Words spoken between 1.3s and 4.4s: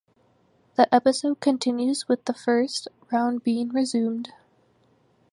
continues with the first round being resumed.